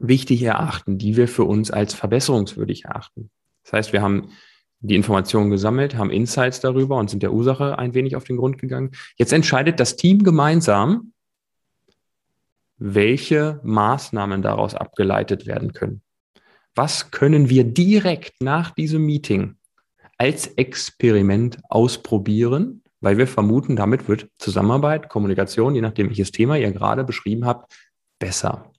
wichtig 0.00 0.42
erachten, 0.42 0.98
die 0.98 1.16
wir 1.16 1.28
für 1.28 1.44
uns 1.44 1.70
als 1.70 1.94
verbesserungswürdig 1.94 2.86
erachten. 2.86 3.30
Das 3.62 3.72
heißt, 3.72 3.92
wir 3.92 4.02
haben 4.02 4.30
die 4.80 4.96
Informationen 4.96 5.50
gesammelt, 5.50 5.96
haben 5.96 6.10
Insights 6.10 6.60
darüber 6.60 6.98
und 6.98 7.08
sind 7.08 7.22
der 7.22 7.32
Ursache 7.32 7.78
ein 7.78 7.94
wenig 7.94 8.16
auf 8.16 8.24
den 8.24 8.36
Grund 8.36 8.58
gegangen. 8.58 8.90
Jetzt 9.16 9.32
entscheidet 9.32 9.80
das 9.80 9.96
Team 9.96 10.24
gemeinsam, 10.24 11.12
welche 12.76 13.60
Maßnahmen 13.62 14.42
daraus 14.42 14.74
abgeleitet 14.74 15.46
werden 15.46 15.72
können. 15.72 16.02
Was 16.74 17.12
können 17.12 17.48
wir 17.48 17.64
direkt 17.64 18.42
nach 18.42 18.72
diesem 18.72 19.06
Meeting 19.06 19.56
als 20.18 20.46
Experiment 20.46 21.58
ausprobieren, 21.68 22.82
weil 23.00 23.18
wir 23.18 23.26
vermuten, 23.26 23.76
damit 23.76 24.08
wird 24.08 24.28
Zusammenarbeit, 24.38 25.08
Kommunikation, 25.08 25.74
je 25.74 25.80
nachdem 25.80 26.08
welches 26.08 26.32
Thema 26.32 26.56
ihr 26.56 26.72
gerade 26.72 27.04
beschrieben 27.04 27.44
habt, 27.44 27.72
besser. 28.18 28.70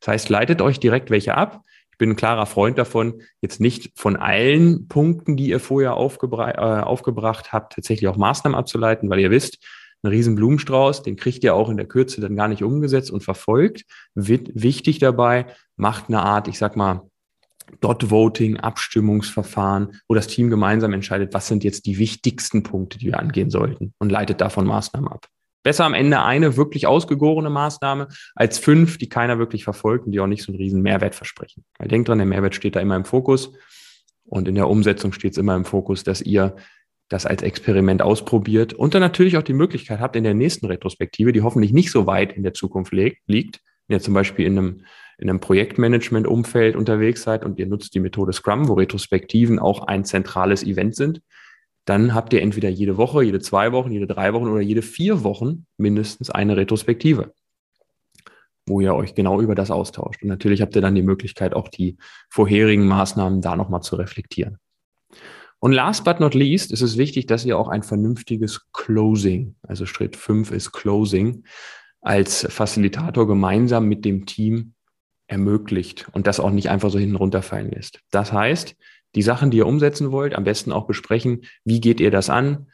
Das 0.00 0.08
heißt, 0.08 0.28
leitet 0.28 0.62
euch 0.62 0.80
direkt 0.80 1.10
welche 1.10 1.36
ab. 1.36 1.62
Ich 1.90 1.98
bin 1.98 2.10
ein 2.10 2.16
klarer 2.16 2.46
Freund 2.46 2.78
davon, 2.78 3.22
jetzt 3.40 3.60
nicht 3.60 3.92
von 3.96 4.16
allen 4.16 4.88
Punkten, 4.88 5.36
die 5.36 5.48
ihr 5.48 5.60
vorher 5.60 5.94
aufgebra 5.94 6.50
äh, 6.50 6.82
aufgebracht 6.82 7.52
habt, 7.52 7.74
tatsächlich 7.74 8.08
auch 8.08 8.16
Maßnahmen 8.16 8.58
abzuleiten, 8.58 9.10
weil 9.10 9.20
ihr 9.20 9.30
wisst, 9.30 9.58
ein 10.02 10.08
riesen 10.08 10.34
Blumenstrauß, 10.34 11.02
den 11.02 11.16
kriegt 11.16 11.44
ihr 11.44 11.54
auch 11.54 11.68
in 11.68 11.76
der 11.76 11.86
Kürze 11.86 12.20
dann 12.20 12.34
gar 12.34 12.48
nicht 12.48 12.64
umgesetzt 12.64 13.10
und 13.10 13.22
verfolgt. 13.22 13.84
Wichtig 14.14 14.98
dabei, 14.98 15.46
macht 15.76 16.08
eine 16.08 16.22
Art, 16.22 16.48
ich 16.48 16.58
sag 16.58 16.76
mal, 16.76 17.02
Dot-Voting, 17.80 18.58
Abstimmungsverfahren, 18.58 20.00
wo 20.08 20.14
das 20.14 20.26
Team 20.26 20.50
gemeinsam 20.50 20.92
entscheidet, 20.92 21.34
was 21.34 21.48
sind 21.48 21.64
jetzt 21.64 21.86
die 21.86 21.98
wichtigsten 21.98 22.62
Punkte, 22.62 22.98
die 22.98 23.06
wir 23.06 23.18
angehen 23.18 23.50
sollten 23.50 23.94
und 23.98 24.10
leitet 24.10 24.40
davon 24.40 24.66
Maßnahmen 24.66 25.10
ab. 25.10 25.26
Besser 25.62 25.84
am 25.84 25.94
Ende 25.94 26.22
eine 26.22 26.56
wirklich 26.56 26.86
ausgegorene 26.86 27.50
Maßnahme 27.50 28.08
als 28.34 28.58
fünf, 28.58 28.98
die 28.98 29.08
keiner 29.08 29.38
wirklich 29.38 29.64
verfolgt 29.64 30.06
und 30.06 30.12
die 30.12 30.20
auch 30.20 30.26
nicht 30.26 30.42
so 30.42 30.50
einen 30.50 30.60
riesen 30.60 30.82
Mehrwert 30.82 31.14
versprechen. 31.14 31.64
Weil 31.78 31.88
denkt 31.88 32.08
dran, 32.08 32.18
der 32.18 32.26
Mehrwert 32.26 32.54
steht 32.54 32.74
da 32.74 32.80
immer 32.80 32.96
im 32.96 33.04
Fokus 33.04 33.52
und 34.24 34.48
in 34.48 34.56
der 34.56 34.68
Umsetzung 34.68 35.12
steht 35.12 35.32
es 35.32 35.38
immer 35.38 35.54
im 35.54 35.64
Fokus, 35.64 36.02
dass 36.02 36.20
ihr 36.20 36.56
das 37.08 37.26
als 37.26 37.42
Experiment 37.42 38.02
ausprobiert 38.02 38.72
und 38.72 38.94
dann 38.94 39.02
natürlich 39.02 39.36
auch 39.36 39.42
die 39.42 39.52
Möglichkeit 39.52 40.00
habt, 40.00 40.16
in 40.16 40.24
der 40.24 40.34
nächsten 40.34 40.66
Retrospektive, 40.66 41.32
die 41.32 41.42
hoffentlich 41.42 41.72
nicht 41.72 41.90
so 41.90 42.06
weit 42.06 42.32
in 42.32 42.42
der 42.42 42.54
Zukunft 42.54 42.92
liegt, 42.92 43.60
ihr 43.88 44.00
zum 44.00 44.14
Beispiel 44.14 44.46
in 44.46 44.58
einem 44.58 44.84
in 45.18 45.28
einem 45.28 45.40
Projektmanagement-Umfeld 45.40 46.76
unterwegs 46.76 47.22
seid 47.22 47.44
und 47.44 47.58
ihr 47.58 47.66
nutzt 47.66 47.94
die 47.94 48.00
Methode 48.00 48.32
Scrum, 48.32 48.68
wo 48.68 48.74
Retrospektiven 48.74 49.58
auch 49.58 49.86
ein 49.86 50.04
zentrales 50.04 50.62
Event 50.62 50.96
sind, 50.96 51.22
dann 51.84 52.14
habt 52.14 52.32
ihr 52.32 52.42
entweder 52.42 52.68
jede 52.68 52.96
Woche, 52.96 53.22
jede 53.22 53.40
zwei 53.40 53.72
Wochen, 53.72 53.90
jede 53.90 54.06
drei 54.06 54.32
Wochen 54.32 54.48
oder 54.48 54.60
jede 54.60 54.82
vier 54.82 55.24
Wochen 55.24 55.66
mindestens 55.76 56.30
eine 56.30 56.56
Retrospektive, 56.56 57.32
wo 58.66 58.80
ihr 58.80 58.94
euch 58.94 59.14
genau 59.14 59.40
über 59.40 59.54
das 59.54 59.70
austauscht. 59.70 60.22
Und 60.22 60.28
natürlich 60.28 60.62
habt 60.62 60.76
ihr 60.76 60.82
dann 60.82 60.94
die 60.94 61.02
Möglichkeit, 61.02 61.54
auch 61.54 61.68
die 61.68 61.96
vorherigen 62.30 62.86
Maßnahmen 62.86 63.40
da 63.40 63.56
nochmal 63.56 63.82
zu 63.82 63.96
reflektieren. 63.96 64.58
Und 65.58 65.72
last 65.72 66.04
but 66.04 66.18
not 66.18 66.34
least 66.34 66.72
ist 66.72 66.82
es 66.82 66.96
wichtig, 66.98 67.26
dass 67.26 67.44
ihr 67.44 67.56
auch 67.56 67.68
ein 67.68 67.84
vernünftiges 67.84 68.66
Closing, 68.72 69.54
also 69.62 69.86
Schritt 69.86 70.16
fünf 70.16 70.50
ist 70.50 70.72
Closing, 70.72 71.44
als 72.00 72.46
Facilitator 72.48 73.28
gemeinsam 73.28 73.86
mit 73.86 74.04
dem 74.04 74.26
Team 74.26 74.74
ermöglicht 75.32 76.06
und 76.12 76.26
das 76.26 76.38
auch 76.38 76.50
nicht 76.50 76.68
einfach 76.68 76.90
so 76.90 76.98
hinten 76.98 77.16
runterfallen 77.16 77.70
lässt. 77.70 78.00
Das 78.10 78.32
heißt, 78.32 78.76
die 79.14 79.22
Sachen, 79.22 79.50
die 79.50 79.58
ihr 79.58 79.66
umsetzen 79.66 80.12
wollt, 80.12 80.34
am 80.34 80.44
besten 80.44 80.72
auch 80.72 80.86
besprechen, 80.86 81.42
wie 81.64 81.80
geht 81.80 82.00
ihr 82.00 82.10
das 82.10 82.30
an? 82.30 82.66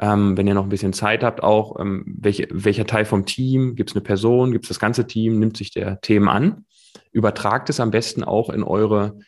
Ähm, 0.00 0.36
wenn 0.36 0.46
ihr 0.46 0.54
noch 0.54 0.64
ein 0.64 0.70
bisschen 0.70 0.94
Zeit 0.94 1.22
habt, 1.22 1.42
auch 1.42 1.78
ähm, 1.78 2.04
welche, 2.06 2.48
welcher 2.50 2.86
Teil 2.86 3.04
vom 3.04 3.26
Team, 3.26 3.76
gibt 3.76 3.90
es 3.90 3.96
eine 3.96 4.02
Person, 4.02 4.50
gibt 4.50 4.64
es 4.64 4.70
das 4.70 4.80
ganze 4.80 5.06
Team, 5.06 5.38
nimmt 5.38 5.56
sich 5.56 5.70
der 5.70 6.00
Themen 6.00 6.28
an, 6.28 6.64
übertragt 7.12 7.68
es 7.70 7.80
am 7.80 7.90
besten 7.90 8.24
auch 8.24 8.48
in 8.50 8.62
eure 8.62 9.18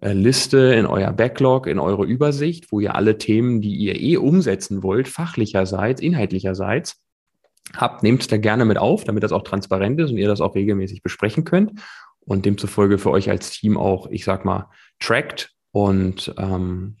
äh, 0.00 0.12
Liste, 0.12 0.58
in 0.74 0.86
euer 0.86 1.12
Backlog, 1.12 1.66
in 1.66 1.80
eure 1.80 2.04
Übersicht, 2.04 2.70
wo 2.70 2.78
ihr 2.80 2.94
alle 2.94 3.18
Themen, 3.18 3.60
die 3.60 3.74
ihr 3.74 4.00
eh 4.00 4.16
umsetzen 4.16 4.84
wollt, 4.84 5.08
fachlicherseits, 5.08 6.00
inhaltlicherseits, 6.00 7.02
habt, 7.74 8.04
nehmt 8.04 8.22
es 8.22 8.28
da 8.28 8.36
gerne 8.36 8.64
mit 8.64 8.78
auf, 8.78 9.02
damit 9.02 9.24
das 9.24 9.32
auch 9.32 9.42
transparent 9.42 10.00
ist 10.00 10.12
und 10.12 10.18
ihr 10.18 10.28
das 10.28 10.40
auch 10.40 10.54
regelmäßig 10.54 11.02
besprechen 11.02 11.44
könnt 11.44 11.72
und 12.26 12.44
demzufolge 12.44 12.98
für 12.98 13.10
euch 13.10 13.30
als 13.30 13.50
Team 13.50 13.76
auch, 13.76 14.08
ich 14.10 14.24
sag 14.24 14.44
mal, 14.44 14.68
trackt 14.98 15.54
und 15.70 16.34
ähm, 16.36 16.96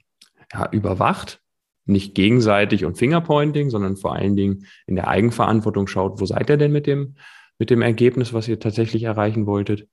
ja, 0.52 0.68
überwacht. 0.70 1.42
Nicht 1.84 2.14
gegenseitig 2.14 2.84
und 2.84 2.98
Fingerpointing, 2.98 3.70
sondern 3.70 3.96
vor 3.96 4.16
allen 4.16 4.34
Dingen 4.34 4.66
in 4.86 4.96
der 4.96 5.06
Eigenverantwortung 5.08 5.86
schaut, 5.86 6.20
wo 6.20 6.26
seid 6.26 6.50
ihr 6.50 6.56
denn 6.56 6.72
mit 6.72 6.86
dem, 6.86 7.14
mit 7.58 7.70
dem 7.70 7.80
Ergebnis, 7.80 8.32
was 8.32 8.48
ihr 8.48 8.58
tatsächlich 8.58 9.04
erreichen 9.04 9.46
wolltet. 9.46 9.88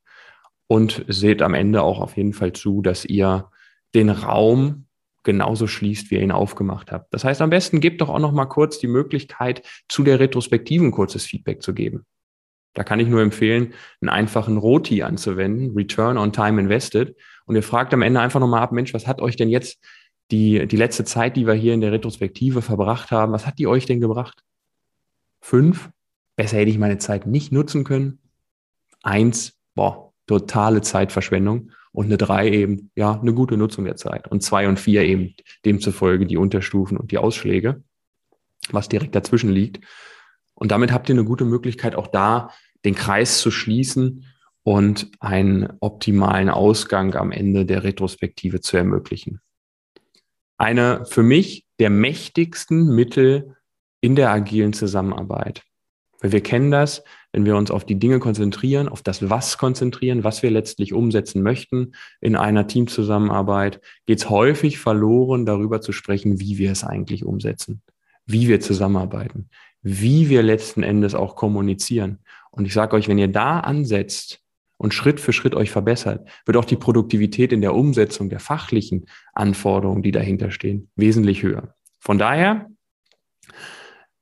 Und 0.68 1.06
seht 1.08 1.42
am 1.42 1.54
Ende 1.54 1.84
auch 1.84 2.00
auf 2.00 2.18
jeden 2.18 2.34
Fall 2.34 2.54
zu, 2.54 2.82
dass 2.82 3.06
ihr 3.06 3.50
den 3.94 4.10
Raum 4.10 4.88
genauso 5.24 5.68
schließt, 5.68 6.10
wie 6.10 6.16
ihr 6.16 6.22
ihn 6.22 6.32
aufgemacht 6.32 6.92
habt. 6.92 7.14
Das 7.14 7.24
heißt, 7.24 7.42
am 7.42 7.50
besten 7.50 7.80
gebt 7.80 8.02
doch 8.02 8.10
auch 8.10 8.20
noch 8.20 8.32
mal 8.32 8.46
kurz 8.46 8.80
die 8.80 8.88
Möglichkeit, 8.88 9.62
zu 9.88 10.04
der 10.04 10.20
Retrospektiven 10.20 10.92
kurzes 10.92 11.26
Feedback 11.26 11.62
zu 11.62 11.74
geben. 11.74 12.06
Da 12.74 12.84
kann 12.84 13.00
ich 13.00 13.08
nur 13.08 13.22
empfehlen, 13.22 13.74
einen 14.02 14.10
einfachen 14.10 14.58
ROTI 14.58 15.04
anzuwenden, 15.04 15.76
Return 15.76 16.18
on 16.18 16.34
Time 16.34 16.60
Invested. 16.60 17.16
Und 17.46 17.56
ihr 17.56 17.64
fragt 17.64 17.94
am 17.94 18.02
Ende 18.02 18.20
einfach 18.20 18.40
nochmal 18.40 18.62
ab, 18.62 18.72
Mensch, 18.72 18.94
was 18.94 19.08
hat 19.08 19.22
euch 19.22 19.36
denn 19.36 19.50
jetzt 19.50 19.80
die, 20.32 20.68
die 20.68 20.78
letzte 20.78 21.06
Zeit, 21.06 21.36
die 21.36 21.46
wir 21.46 21.54
hier 21.54 21.74
in 21.74 21.82
der 21.82 21.92
Retrospektive 21.92 22.62
verbracht 22.62 23.12
haben, 23.12 23.34
was 23.34 23.46
hat 23.46 23.60
die 23.60 23.68
euch 23.68 23.86
denn 23.86 24.02
gebracht? 24.02 24.44
Fünf? 25.42 25.92
Besser 26.36 26.58
hätte 26.58 26.72
ich 26.72 26.80
meine 26.80 26.98
Zeit 26.98 27.28
nicht 27.28 27.52
nutzen 27.52 27.84
können. 27.84 28.20
Eins, 29.04 29.60
boah, 29.76 30.14
totale 30.26 30.82
Zeitverschwendung. 30.82 31.72
Und 31.92 32.06
eine 32.06 32.18
drei 32.18 32.50
eben, 32.50 32.90
ja, 32.96 33.20
eine 33.20 33.34
gute 33.36 33.56
Nutzung 33.56 33.86
der 33.86 33.98
Zeit. 33.98 34.28
Und 34.28 34.42
zwei 34.42 34.68
und 34.68 34.80
vier 34.80 35.04
eben 35.04 35.36
demzufolge 35.64 36.26
die 36.26 36.38
Unterstufen 36.38 36.98
und 36.98 37.12
die 37.12 37.20
Ausschläge, 37.20 37.84
was 38.72 38.90
direkt 38.90 39.14
dazwischen 39.14 39.52
liegt. 39.52 39.86
Und 40.56 40.72
damit 40.72 40.92
habt 40.92 41.10
ihr 41.10 41.16
eine 41.16 41.26
gute 41.26 41.46
Möglichkeit, 41.46 41.96
auch 41.96 42.08
da 42.08 42.50
den 42.86 42.96
Kreis 42.96 43.40
zu 43.40 43.52
schließen 43.52 44.26
und 44.64 45.12
einen 45.20 45.74
optimalen 45.80 46.50
Ausgang 46.50 47.16
am 47.16 47.32
Ende 47.32 47.66
der 47.66 47.84
Retrospektive 47.84 48.62
zu 48.62 48.78
ermöglichen. 48.78 49.42
Eine 50.58 51.06
für 51.06 51.24
mich 51.24 51.66
der 51.80 51.90
mächtigsten 51.90 52.96
Mittel 52.96 53.56
in 54.00 54.16
der 54.16 54.32
agilen 54.32 54.74
Zusammenarbeit. 54.74 55.64
Weil 56.20 56.32
wir 56.32 56.42
kennen 56.42 56.72
das, 56.72 57.04
wenn 57.34 57.46
wir 57.46 57.58
uns 57.58 57.72
auf 57.72 57.86
die 57.86 58.00
Dinge 58.00 58.20
konzentrieren, 58.20 58.88
auf 58.88 59.02
das 59.02 59.30
Was 59.30 59.58
konzentrieren, 59.58 60.24
was 60.24 60.44
wir 60.44 60.52
letztlich 60.52 60.94
umsetzen 60.94 61.42
möchten 61.42 61.94
in 62.22 62.38
einer 62.38 62.68
Teamzusammenarbeit, 62.68 63.82
geht 64.06 64.20
es 64.20 64.30
häufig 64.30 64.80
verloren, 64.80 65.46
darüber 65.46 65.82
zu 65.82 65.92
sprechen, 65.92 66.40
wie 66.40 66.58
wir 66.58 66.72
es 66.72 66.84
eigentlich 66.86 67.26
umsetzen, 67.26 67.82
wie 68.26 68.48
wir 68.48 68.62
zusammenarbeiten, 68.62 69.50
wie 69.84 70.30
wir 70.30 70.42
letzten 70.42 70.82
Endes 70.82 71.14
auch 71.14 71.36
kommunizieren. 71.36 72.20
Und 72.52 72.66
ich 72.66 72.74
sage 72.74 72.96
euch, 72.96 73.08
wenn 73.08 73.18
ihr 73.18 73.28
da 73.28 73.60
ansetzt 73.60 74.40
und 74.78 74.94
Schritt 74.94 75.20
für 75.20 75.34
Schritt 75.34 75.56
euch 75.56 75.72
verbessert, 75.72 76.28
wird 76.46 76.58
auch 76.58 76.66
die 76.66 76.78
Produktivität 76.78 77.54
in 77.54 77.62
der 77.62 77.76
Umsetzung 77.76 78.30
der 78.30 78.40
fachlichen 78.40 79.06
Anforderungen, 79.34 80.02
die 80.02 80.12
dahinter 80.12 80.52
stehen, 80.52 80.90
wesentlich 80.96 81.44
höher. 81.44 81.76
Von 82.00 82.18
daher, 82.18 82.70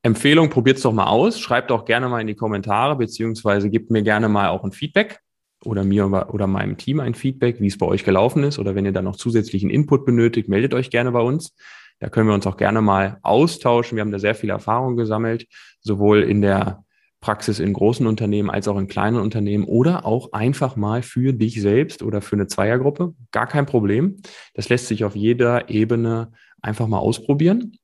Empfehlung, 0.04 0.50
probiert 0.50 0.78
es 0.78 0.84
doch 0.84 0.94
mal 0.94 1.06
aus. 1.06 1.40
Schreibt 1.40 1.72
auch 1.72 1.86
gerne 1.86 2.10
mal 2.10 2.22
in 2.22 2.28
die 2.28 2.36
Kommentare, 2.36 2.96
beziehungsweise 2.96 3.70
gebt 3.70 3.92
mir 3.92 4.02
gerne 4.02 4.30
mal 4.30 4.50
auch 4.50 4.64
ein 4.64 4.72
Feedback 4.72 5.20
oder 5.64 5.84
mir 5.84 6.08
oder 6.34 6.48
meinem 6.48 6.78
Team 6.78 7.00
ein 7.00 7.14
Feedback, 7.14 7.62
wie 7.62 7.68
es 7.68 7.78
bei 7.78 7.86
euch 7.86 8.04
gelaufen 8.04 8.44
ist. 8.44 8.58
Oder 8.58 8.74
wenn 8.74 8.86
ihr 8.86 8.94
dann 8.94 9.06
noch 9.06 9.16
zusätzlichen 9.16 9.70
Input 9.70 10.06
benötigt, 10.06 10.50
meldet 10.50 10.74
euch 10.74 10.90
gerne 10.90 11.12
bei 11.12 11.22
uns. 11.22 11.56
Da 12.02 12.10
können 12.10 12.28
wir 12.28 12.34
uns 12.34 12.48
auch 12.48 12.58
gerne 12.58 12.82
mal 12.82 13.20
austauschen. 13.22 13.96
Wir 13.96 14.02
haben 14.02 14.12
da 14.12 14.18
sehr 14.18 14.34
viel 14.34 14.50
Erfahrung 14.50 14.98
gesammelt, 14.98 15.48
sowohl 15.82 16.24
in 16.24 16.42
der 16.42 16.84
Praxis 17.22 17.60
in 17.60 17.74
großen 17.74 18.08
Unternehmen 18.08 18.50
als 18.50 18.68
auch 18.68 18.78
in 18.78 18.88
kleinen 18.88 19.18
Unternehmen 19.18 19.66
oder 19.66 20.04
auch 20.04 20.34
einfach 20.34 20.76
mal 20.76 21.04
für 21.04 21.32
dich 21.32 21.62
selbst 21.62 22.02
oder 22.02 22.22
für 22.22 22.36
eine 22.36 22.48
Zweiergruppe. 22.48 23.14
Gar 23.30 23.46
kein 23.46 23.68
Problem. 23.68 24.18
Das 24.56 24.70
lässt 24.70 24.88
sich 24.88 25.04
auf 25.04 25.16
jeder 25.16 25.70
Ebene 25.70 26.32
einfach 26.60 26.88
mal 26.88 26.98
ausprobieren. 26.98 27.78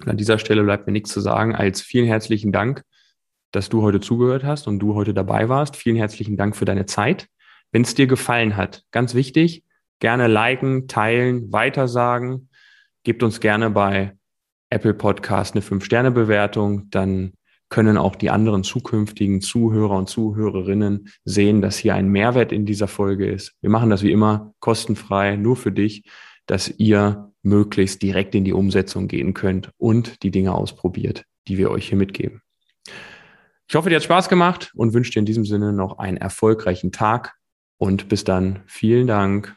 Und 0.00 0.08
an 0.08 0.16
dieser 0.16 0.38
Stelle 0.38 0.64
bleibt 0.64 0.86
mir 0.86 0.94
nichts 0.94 1.12
zu 1.12 1.20
sagen 1.20 1.54
als 1.54 1.82
vielen 1.82 2.06
herzlichen 2.06 2.50
Dank, 2.50 2.82
dass 3.52 3.68
du 3.68 3.82
heute 3.82 4.00
zugehört 4.00 4.42
hast 4.42 4.66
und 4.66 4.78
du 4.78 4.94
heute 4.94 5.12
dabei 5.12 5.50
warst. 5.50 5.76
Vielen 5.76 5.96
herzlichen 5.96 6.38
Dank 6.38 6.56
für 6.56 6.64
deine 6.64 6.86
Zeit. 6.86 7.28
Wenn 7.72 7.82
es 7.82 7.94
dir 7.94 8.06
gefallen 8.06 8.56
hat, 8.56 8.84
ganz 8.90 9.14
wichtig, 9.14 9.64
gerne 10.00 10.28
liken, 10.28 10.88
teilen, 10.88 11.52
weitersagen. 11.52 12.48
Gebt 13.04 13.22
uns 13.22 13.40
gerne 13.40 13.70
bei 13.70 14.16
Apple 14.70 14.94
Podcast 14.94 15.54
eine 15.54 15.62
5-Sterne-Bewertung. 15.62 16.88
Dann 16.90 17.34
können 17.68 17.98
auch 17.98 18.16
die 18.16 18.30
anderen 18.30 18.64
zukünftigen 18.64 19.42
Zuhörer 19.42 19.96
und 19.96 20.08
Zuhörerinnen 20.08 21.08
sehen, 21.24 21.60
dass 21.60 21.76
hier 21.76 21.94
ein 21.94 22.08
Mehrwert 22.08 22.50
in 22.50 22.64
dieser 22.66 22.88
Folge 22.88 23.26
ist. 23.26 23.54
Wir 23.60 23.68
machen 23.68 23.90
das 23.90 24.02
wie 24.02 24.10
immer 24.10 24.54
kostenfrei, 24.60 25.36
nur 25.36 25.56
für 25.56 25.70
dich, 25.70 26.04
dass 26.46 26.68
ihr 26.78 27.30
möglichst 27.42 28.02
direkt 28.02 28.34
in 28.34 28.44
die 28.44 28.52
Umsetzung 28.54 29.06
gehen 29.06 29.34
könnt 29.34 29.70
und 29.76 30.22
die 30.22 30.30
Dinge 30.30 30.54
ausprobiert, 30.54 31.24
die 31.46 31.58
wir 31.58 31.70
euch 31.70 31.88
hier 31.88 31.98
mitgeben. 31.98 32.40
Ich 33.68 33.74
hoffe, 33.74 33.90
dir 33.90 33.96
hat 33.96 34.02
Spaß 34.02 34.28
gemacht 34.30 34.72
und 34.74 34.94
wünsche 34.94 35.12
dir 35.12 35.18
in 35.18 35.26
diesem 35.26 35.44
Sinne 35.44 35.72
noch 35.72 35.98
einen 35.98 36.16
erfolgreichen 36.16 36.90
Tag 36.90 37.34
und 37.76 38.08
bis 38.08 38.24
dann. 38.24 38.62
Vielen 38.66 39.06
Dank. 39.06 39.56